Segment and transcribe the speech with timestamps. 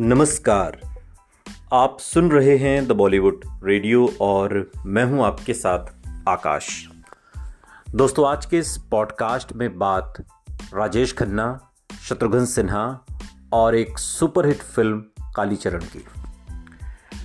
[0.00, 0.80] नमस्कार।
[1.72, 5.78] आप सुन रहे हैं द बॉलीवुड रेडियो और मैं हूँ आपके साथ
[6.28, 6.88] आकाश।
[7.94, 10.24] दोस्तों, आज के इस पॉडकास्ट में बात
[10.74, 11.70] राजेश खन्ना,
[12.08, 13.04] शत्रुघ्न सिन्हा
[13.52, 15.04] और एक सुपरहिट फ़िल्म
[15.36, 16.04] कालीचरण की।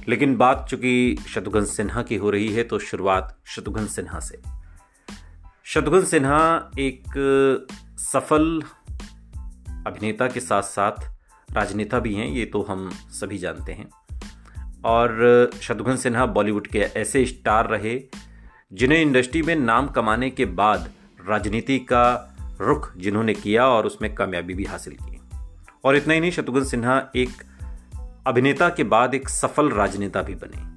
[0.08, 4.42] लेकिन बात चूँकि शत्रुघ्न सिन्हा की हो रही है तो शुरुआत शत्रुघ्न सिन्हा से।
[5.64, 7.04] शत्रुघ्न सिन्हा एक
[7.98, 8.64] सफल
[9.88, 11.13] अभिनेता के साथ साथ
[11.54, 13.90] राजनेता भी हैं, ये तो हम सभी जानते हैं।
[14.86, 18.02] और शत्रुघ्न सिन्हा बॉलीवुड के ऐसे स्टार रहे,
[18.74, 20.92] जिन्हें इंडस्ट्री में नाम कमाने के बाद
[21.28, 25.22] राजनीति का रुख जिन्होंने किया और उसमें कामयाबी भी हासिल की।
[25.84, 27.30] और इतना ही नहीं, शत्रुघ्न सिन्हा एक
[28.28, 30.74] अभिनेता के बाद एक सफल राजनेता भी बने।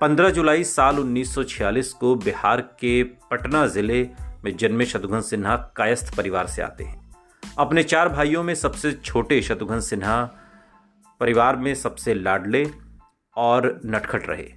[0.00, 4.08] 15 जुलाई साल 1946 को बिहार के पटना ज़िले
[4.44, 7.05] में जन्मे शत्रुघ्न सिन्हा कायस्थ परिवार से आते हैं।
[7.58, 10.24] अपने चार भाइयों में सबसे छोटे शत्रुघ्न सिन्हा
[11.20, 12.70] परिवार में सबसे लाडले
[13.36, 14.48] और नटखट रहे।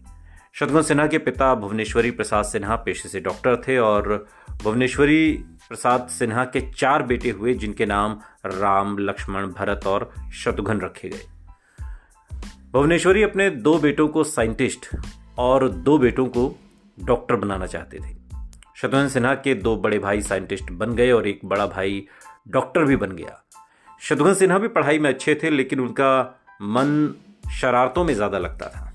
[0.53, 4.27] शत्रुघ्न सिन्हा के पिता भुवनेश्वरी प्रसाद सिन्हा पेशे से डॉक्टर थे और
[4.63, 5.31] भुवनेश्वरी
[5.69, 11.25] प्रसाद सिन्हा के चार बेटे हुए, जिनके नाम राम, लक्ष्मण, भरत और शत्रुघ्न रखे गए।
[12.73, 14.97] भुवनेश्वरी अपने दो बेटों को साइंटिस्ट
[15.37, 16.59] और दो बेटों को
[17.03, 18.17] डॉक्टर बनाना चाहते थे।
[18.75, 22.07] शत्रुघ्न सिन्हा के दो बड़े भाई साइंटिस्ट बन गए और एक बड़ा भाई
[22.47, 23.43] डॉक्टर भी बन गया।
[24.01, 27.15] शत्रुघ्न सिन्हा भी पढ़ाई में अच्छे थे, लेकिन उनका मन
[27.51, 28.85] शरारतों में ज़्यादा लगता था।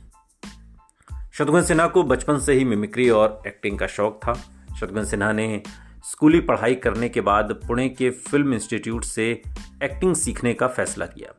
[1.33, 4.35] शत्रुघ्न सिन्हा को बचपन से ही मिमिक्री और एक्टिंग का शौक था।
[4.81, 5.63] शत्रुघ्न सिन्हा ने
[6.05, 9.43] स्कूली पढ़ाई करने के बाद पुणे के फ़िल्म इंस्टीट्यूट से
[9.83, 11.33] एक्टिंग सीखने का फैसला किया।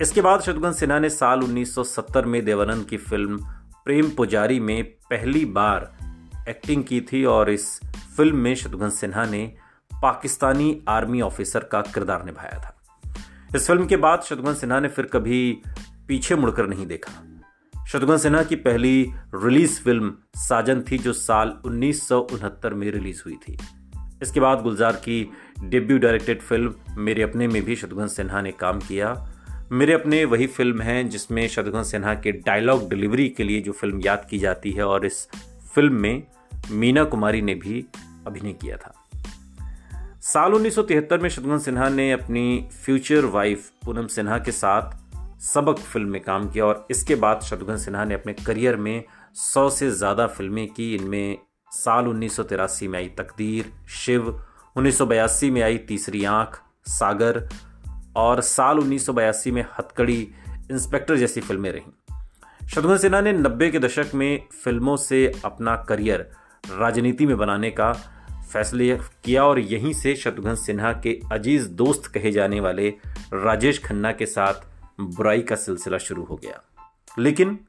[0.00, 3.36] इसके बाद शत्रुघ्न सिन्हा ने साल 1970 में देवानंद की फ़िल्म
[3.84, 5.92] प्रेम पुजारी में पहली बार
[6.48, 7.80] एक्टिंग की थी और इस
[8.16, 9.56] फ़िल्म में शत्रुघ्न सिन्हा ने
[10.02, 12.74] पाकिस्तानी आर्मी ऑफिसर का किरदार निभाया था।
[13.56, 15.62] इस फ़िल्म के बाद शत्रुघ्न सिन्हा ने फिर कभी
[16.08, 17.12] पीछे मुड़कर नहीं देखा।
[17.88, 23.22] शत्रुघ्न सिन्हा की पहली रिलीज़ फ़िल्म साजन थी, जो साल उन्नीस सौ उनहत्तर में रिलीज़
[23.26, 23.58] हुई थी।
[24.22, 25.30] इसके बाद गुलजार की
[25.64, 29.34] डेब्यू डायरेक्टेड फ़िल्म मेरे अपने में भी शत्रुघ्न सिन्हा ने काम किया।
[29.72, 34.00] मेरे अपने वही फ़िल्म है जिसमें शत्रुघ्न सिन्हा के डायलॉग डिलीवरी के लिए जो फ़िल्म
[34.00, 35.28] याद की जाती है, और इस
[35.74, 36.22] फ़िल्म में
[36.70, 37.86] मीना कुमारी ने भी
[38.26, 38.97] अभिनय किया था।
[40.28, 44.90] साल 1973 में शत्रुघ्न सिन्हा ने अपनी फ्यूचर वाइफ पूनम सिन्हा के साथ
[45.40, 49.70] सबक फ़िल्म में काम किया और इसके बाद शत्रुघ्न सिन्हा ने अपने करियर में सौ
[49.70, 51.38] से ज़्यादा फ़िल्में की। इनमें
[51.72, 54.42] साल उन्नीस सौ तिरासी में आई तकदीर, शिव,
[54.76, 57.48] उन्नीस सौ बयासी में आई तीसरी आँख, सागर
[58.16, 60.32] और साल उन्नीस सौ बयासी में हथकड़ी,
[60.70, 66.30] इंस्पेक्टर जैसी फ़िल्में रहीं। शत्रुघ्न सिन्हा ने नब्बे के दशक में फ़िल्मों से अपना करियर
[66.78, 68.14] राजनीति में बनाने का
[68.52, 72.88] फैसले किया और यहीं से शत्रुघ्न सिन्हा के अज़ीज़ दोस्त कहे जाने वाले
[73.32, 74.54] राजेश खन्ना के साथ
[75.00, 76.62] बुराई का सिलसिला शुरू हो गया।
[77.18, 77.60] लेकिन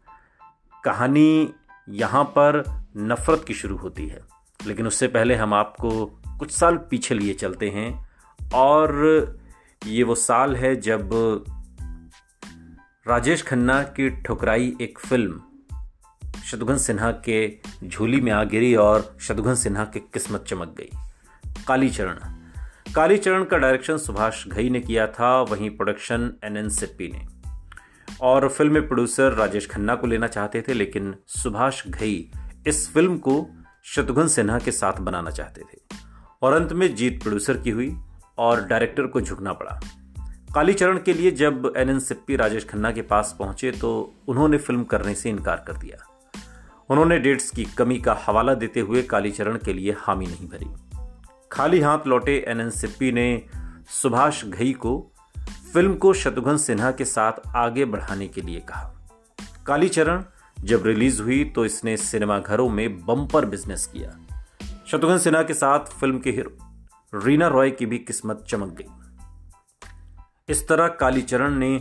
[0.84, 1.54] कहानी
[1.90, 4.20] यहाँ पर नफरत की शुरू होती है।
[4.66, 6.06] लेकिन उससे पहले हम आपको
[6.40, 8.10] कुछ साल पीछे लिए चलते हैं
[8.54, 8.98] और
[9.88, 11.10] ये वो साल है जब
[13.08, 15.42] राजेश खन्ना की ठुकराई एक फ़िल्म
[16.52, 20.90] शत्रुघ्न सिन्हा के झोली में आ गिरी और शत्रुघ्न सिन्हा की किस्मत चमक गई।
[21.68, 22.20] कालीचरण।
[22.94, 27.26] कालीचरण का डायरेक्शन सुभाष घई ने किया था, वहीं प्रोडक्शन एन एन सिप्पी ने।
[28.22, 32.32] और फ़िल्म में प्रोड्यूसर राजेश खन्ना को लेना चाहते थे, लेकिन सुभाष घई
[32.68, 33.50] इस फ़िल्म को
[33.84, 35.98] शत्रुघ्न सिन्हा के साथ बनाना चाहते थे।
[36.42, 37.96] और अंत में जीत प्रोड्यूसर की हुई
[38.38, 39.80] और डायरेक्टर को झुकना पड़ा।
[40.56, 44.84] कालीचरण के लिए जब एन एन सिप्पी राजेश खन्ना के पास पहुँचे तो उन्होंने फ़िल्म
[44.84, 46.09] करने से इनकार कर दिया।
[46.90, 50.68] उन्होंने डेट्स की कमी का हवाला देते हुए कालीचरण के लिए हामी नहीं भरी।
[51.52, 53.44] खाली हाथ लौटे एन एन सिप्पी ने
[53.92, 54.94] सुभाष घई को
[55.74, 58.96] फ़िल्म को शत्रुघ्न सिन्हा के साथ आगे बढ़ाने के लिए कहा।
[59.68, 60.24] कालीचरण
[60.58, 64.10] जब रिलीज़ हुई तो इसने सिनेमाघरों में बम्पर बिज़नेस किया।
[64.88, 68.92] शत्रुघ्न सिन्हा के साथ फ़िल्म के हीरो रीना रॉय की भी किस्मत चमक गई।
[70.50, 71.76] इस तरह कालीचरण ने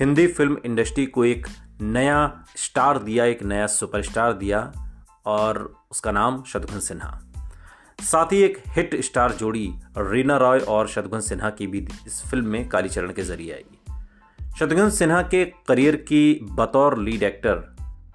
[0.00, 1.46] हिंदी फ़िल्म इंडस्ट्री को एक
[1.80, 4.72] नया स्टार दिया, एक नया सुपरस्टार दिया
[5.26, 7.18] और उसका नाम शत्रुघ्न सिन्हा।
[8.02, 12.46] साथ ही एक हिट स्टार जोड़ी रीना रॉय और शत्रुघ्न सिन्हा की भी इस फ़िल्म
[12.46, 13.64] में कालीचरण के ज़रिए आई।
[14.58, 17.54] शत्रुघ्न सिन्हा के करियर की बतौर लीड एक्टर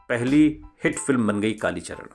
[0.10, 0.46] पहली
[0.84, 2.08] हिट फ़िल्म बन गई कालीचरण।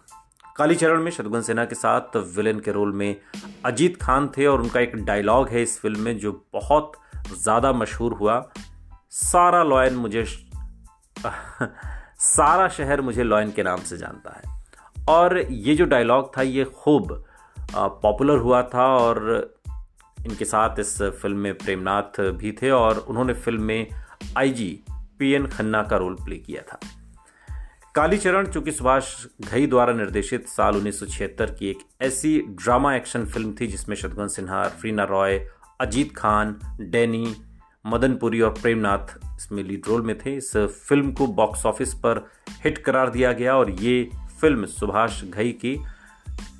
[0.56, 3.16] कालीचरण में शत्रुघ्न सिन्हा के साथ विलेन के रोल में
[3.64, 6.92] अजीत खान थे और उनका एक डायलॉग है इस फ़िल्म में जो बहुत
[7.34, 8.40] ज़्यादा मशहूर हुआ,
[9.10, 10.24] सारा लॉयन मुझे
[12.18, 14.62] सारा शहर मुझे लॉयन के नाम से जानता है।
[15.08, 17.24] और ये जो डायलॉग था, ये खूब
[17.74, 19.54] पॉपुलर हुआ था और
[20.26, 23.90] इनके साथ इस फ़िल्म में प्रेमनाथ भी थे और उन्होंने फ़िल्म में
[24.38, 24.84] आईजी
[25.18, 26.80] पी एन खन्ना का रोल प्ले किया था।
[27.94, 33.26] कालीचरण चूँकि सुभाष घई द्वारा निर्देशित साल उन्नीस सौ छिहत्तर की एक ऐसी ड्रामा एक्शन
[33.26, 35.48] फ़िल्म थी जिसमें शत्रुघ्न सिन्हा, रीना रॉय,
[35.80, 37.36] अजीत खान, डैनी
[37.86, 42.30] मदनपुरी और प्रेमनाथ इसमें लीड रोल में थे। इस फ़िल्म को बॉक्स ऑफ़िस पर
[42.64, 45.80] हिट करार दिया गया और ये फ़िल्म सुभाष घई की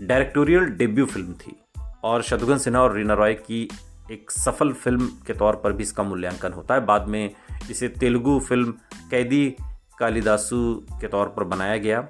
[0.02, 1.56] डायरेक्टोरियल डेब्यू फ़िल्म थी।
[2.04, 3.68] और शत्रुघ्न सिन्हा और रीना रॉय की
[4.12, 7.34] एक सफल फ़िल्म के तौर पर भी इसका मूल्यांकन होता है। बाद में
[7.70, 8.74] इसे तेलुगु फ़िल्म
[9.10, 9.56] कैदी
[9.98, 12.08] कालिदासु के तौर पर बनाया गया।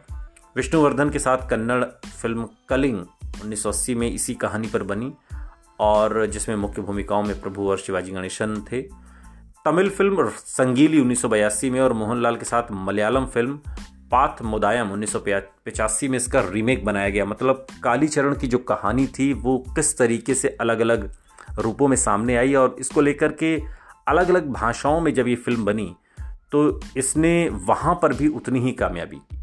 [0.57, 3.05] विष्णुवर्धन के साथ कन्नड़ फ़िल्म कलिंग
[3.45, 5.13] 1980 में इसी कहानी पर बनी।
[5.83, 8.83] और जिसमें मुख्य भूमिकाओं में प्रभु और शिवाजी गणेशन थे।
[9.65, 13.59] तमिल फ़िल्म संगीली उन्नीस सौ बयासी में और मोहनलाल के साथ मलयालम फ़िल्म
[14.13, 15.19] पाथ मुदायम उन्नीस सौ
[15.67, 20.35] पचासी में इसका रीमेक बनाया गया। मतलब कालीचरण की जो कहानी थी, वो किस तरीके
[20.35, 21.11] से अलग अलग
[21.59, 23.57] रूपों में सामने आई और इसको लेकर के
[24.09, 25.95] अलग अलग भाषाओं में जब ये फ़िल्म बनी
[26.53, 29.41] तो इसने वहाँ पर भी उतनी ही कामयाबी की।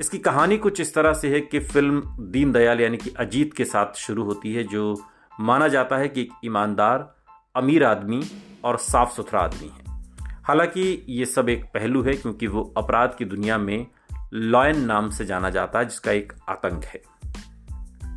[0.00, 2.02] इसकी कहानी कुछ इस तरह से है कि फ़िल्म
[2.32, 4.94] दीनदयाल यानी कि अजीत के साथ शुरू होती है, जो
[5.40, 7.16] माना जाता है कि एक ईमानदार,
[7.56, 8.22] अमीर आदमी
[8.64, 10.06] और साफ़ सुथरा आदमी है।
[10.44, 13.86] हालाँकि ये सब एक पहलू है क्योंकि वो अपराध की दुनिया में
[14.32, 17.02] लॉयन नाम से जाना जाता है, जिसका एक आतंक है।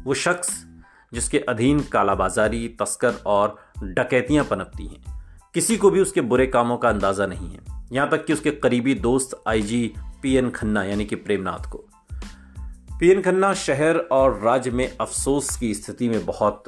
[0.04, 0.68] वो शख्स,
[1.14, 5.24] जिसके अधीन कालाबाजारी, तस्कर और डकैतियाँ पनपती हैं।
[5.54, 7.60] किसी को भी उसके बुरे कामों का अंदाज़ा नहीं है।
[7.92, 11.86] यहाँ तक कि उसके करीबी दोस्त, आईजी पी एन खन्ना, यानी कि प्रेमनाथ को।
[13.00, 16.64] पी एन खन्ना शहर और राज्य में अफसोस की स्थिति में बहुत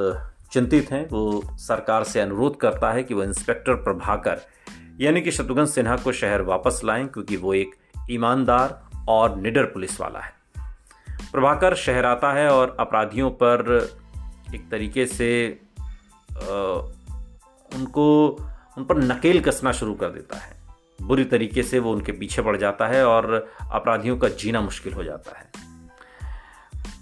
[0.54, 4.42] चिंतित हैं वो सरकार से अनुरोध करता है कि वह इंस्पेक्टर प्रभाकर
[5.02, 7.72] यानी कि शत्रुघ्न सिन्हा को शहर वापस लाएँ क्योंकि वो एक
[8.12, 10.34] ईमानदार और निडर पुलिस वाला है।
[11.32, 13.90] प्रभाकर शहर आता है और अपराधियों पर
[14.56, 15.60] एक तरीके से
[16.32, 16.42] आ,
[17.76, 18.28] उनको
[18.78, 20.58] उन पर नकेल कसना शुरू कर देता है।
[21.02, 25.04] बुरी तरीके से वो उनके पीछे पड़ जाता है और अपराधियों का जीना मुश्किल हो
[25.04, 25.73] जाता है।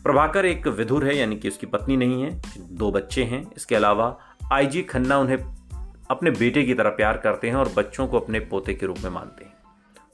[0.03, 4.17] प्रभाकर एक विधुर है, यानी कि उसकी पत्नी नहीं है, दो बच्चे हैं। इसके अलावा
[4.53, 5.37] आईजी खन्ना उन्हें
[6.11, 9.09] अपने बेटे की तरह प्यार करते हैं और बच्चों को अपने पोते के रूप में
[9.11, 9.53] मानते हैं।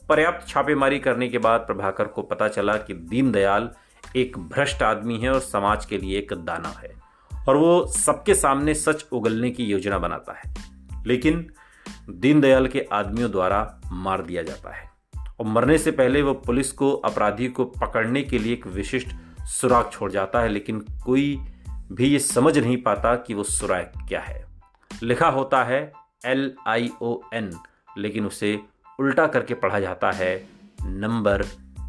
[0.10, 3.70] पर्याप्त छापेमारी करने के बाद प्रभाकर को पता चला कि दीनदयाल
[4.16, 6.92] एक भ्रष्ट आदमी है और समाज के लिए एक दाना है,
[7.50, 10.54] और वो सबके सामने सच उगलने की योजना बनाता है।
[11.06, 11.46] लेकिन
[12.10, 14.90] दीनदयाल के आदमियों द्वारा मार दिया जाता है,
[15.40, 19.16] और मरने से पहले वो पुलिस को, अपराधी को पकड़ने के लिए एक विशिष्ट
[19.48, 21.40] सुराग छोड़ जाता है, लेकिन कोई
[21.92, 24.46] भी ये समझ नहीं पाता कि वो सुराग क्या है।
[25.04, 25.92] लिखा होता है
[26.26, 27.54] एल आई ओ एन
[27.98, 28.60] लेकिन उसे
[29.00, 30.48] उल्टा करके पढ़ा जाता है
[30.82, 31.44] नंबर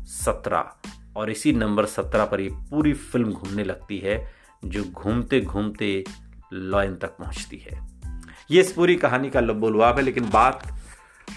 [0.04, 0.70] सत्रह।
[1.16, 4.32] और इसी नंबर सत्रह पर ये पूरी फ़िल्म घूमने लगती है,
[4.64, 6.04] जो घूमते घूमते
[6.52, 7.88] लॉयन तक पहुँचती है।
[8.50, 10.74] ये इस पूरी कहानी का लब्बोलवाब है, लेकिन बात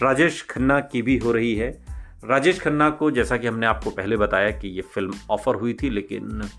[0.03, 1.90] राजेश खन्ना की भी हो रही है।
[2.25, 5.89] राजेश खन्ना को, जैसा कि हमने आपको पहले बताया कि ये फ़िल्म ऑफ़र हुई थी,
[5.89, 6.50] लेकिन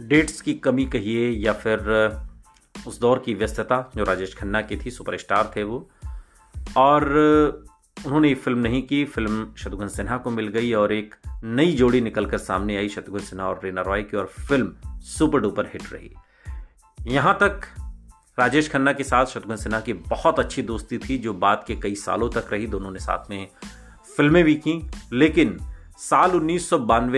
[0.00, 1.78] डेट्स की कमी कहिए या फिर
[2.86, 5.90] उस दौर की व्यस्तता जो राजेश खन्ना की थी, सुपरस्टार थे वो।
[6.76, 7.04] और
[8.06, 11.14] उन्होंने ये फ़िल्म नहीं की। फ़िल्म शत्रुघ्न सिन्हा को मिल गई और एक
[11.44, 15.66] नई जोड़ी निकलकर सामने आई, शत्रुघ्न सिन्हा और रीना रॉय की, और फ़िल्म सुपर डुपर
[15.66, 16.10] हिट रही।
[17.12, 17.60] यहाँ तक
[18.38, 21.94] राजेश खन्ना के साथ शत्रुघ्न सिन्हा की बहुत अच्छी दोस्ती थी, जो बाद के कई
[21.94, 23.48] सालों तक रही, दोनों ने साथ में
[24.16, 25.58] फ़िल्में भी की, लेकिन
[25.98, 26.72] साल उन्नीस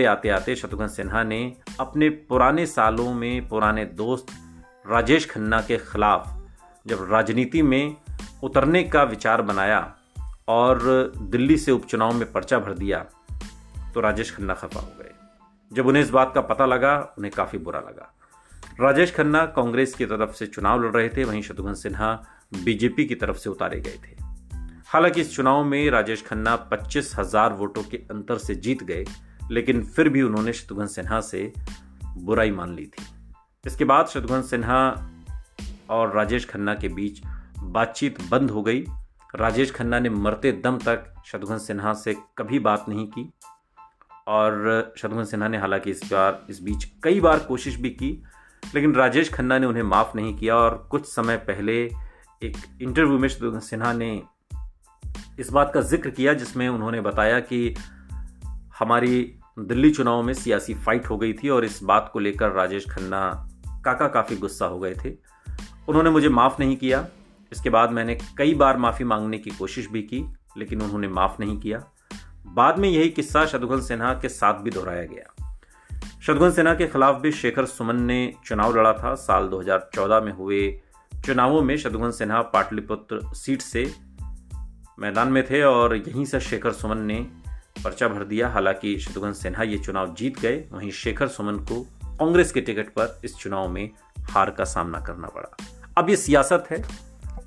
[0.07, 4.27] आते आते शत्रुघ्न सिन्हा ने अपने पुराने सालों में पुराने दोस्त
[4.89, 6.27] राजेश खन्ना के खिलाफ
[6.87, 7.95] जब राजनीति में
[8.43, 9.95] उतरने का विचार बनाया
[10.47, 10.79] और
[11.17, 12.99] दिल्ली से उपचुनाव में पर्चा भर दिया
[13.93, 15.11] तो राजेश खन्ना खफा हो गए।
[15.71, 18.13] जब उन्हें इस बात का पता लगा, उन्हें काफ़ी बुरा लगा।
[18.81, 22.13] राजेश खन्ना कांग्रेस की तरफ़ से चुनाव लड़ रहे थे, वहीं शत्रुघ्न सिन्हा
[22.63, 24.24] बीजेपी की तरफ़ से उतारे गए थे।
[24.87, 29.05] हालाँकि इस चुनाव में राजेश खन्ना पच्चीस हज़ार वोटों के अंतर से जीत गए,
[29.51, 31.51] लेकिन फिर भी उन्होंने शत्रुघ्न सिन्हा से
[32.17, 33.05] बुराई मान ली थी।
[33.65, 34.77] इसके बाद शत्रुघ्न सिन्हा
[35.89, 37.21] और राजेश खन्ना के बीच
[37.59, 38.85] बातचीत बंद हो गई।
[39.35, 43.29] राजेश खन्ना ने मरते दम तक शत्रुघ्न सिन्हा से कभी बात नहीं की
[44.27, 48.11] और शत्रुघ्न सिन्हा ने हालाँकि इस बार, इस बीच कई बार कोशिश भी की,
[48.75, 51.83] लेकिन राजेश खन्ना ने उन्हें माफ़ नहीं किया और कुछ समय पहले
[52.41, 54.21] एक इंटरव्यू में शत्रुघ्न सिन्हा ने
[55.39, 57.75] इस बात का ज़िक्र किया जिसमें उन्होंने बताया कि
[58.79, 62.85] हमारी दिल्ली चुनाव में सियासी फाइट हो गई थी और इस बात को लेकर राजेश
[62.89, 63.49] खन्ना
[63.85, 65.09] काका काफ़ी गुस्सा हो गए थे।
[65.87, 67.07] उन्होंने मुझे माफ़ नहीं किया।
[67.51, 71.59] इसके बाद मैंने कई बार माफ़ी मांगने की कोशिश भी की, लेकिन उन्होंने माफ़ नहीं
[71.59, 71.83] किया।
[72.45, 75.51] बाद में यही किस्सा शत्रुघ्न सिन्हा के साथ भी दोहराया गया।
[76.21, 80.81] शत्रुघ्न सिन्हा के खिलाफ भी शेखर सुमन ने चुनाव लड़ा था। साल 2014 में हुए
[81.25, 84.04] चुनावों में शत्रुघ्न सिन्हा पाटलिपुत्र सीट से
[84.99, 87.27] मैदान में थे और यहीं से शेखर सुमन ने
[87.83, 92.51] पर्चा भर दिया। हालाँकि शत्रुघ्न सिन्हा ये चुनाव जीत गए, वहीं शेखर सुमन को कांग्रेस
[92.51, 95.55] के टिकट पर इस चुनाव में हार का सामना करना पड़ा।
[95.97, 96.85] अब ये सियासत है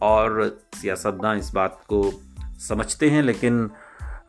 [0.02, 2.12] और सियासतदान इस बात को
[2.59, 3.71] समझते हैं, लेकिन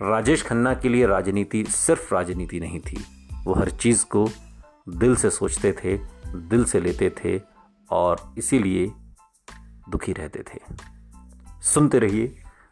[0.02, 3.06] राजेश खन्ना के लिए राजनीति सिर्फ़ राजनीति नहीं थी।
[3.44, 4.30] वो हर चीज़ को
[4.90, 5.98] दिल से सोचते थे,
[6.28, 7.42] दिल से लेते थे
[7.90, 8.92] और इसीलिए
[9.90, 10.60] दुखी रहते थे।
[11.62, 12.44] सुनते रहिए